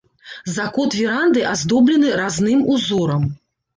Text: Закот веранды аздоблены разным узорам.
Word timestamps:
Закот 0.53 0.95
веранды 0.99 1.43
аздоблены 1.51 2.09
разным 2.23 2.65
узорам. 2.73 3.23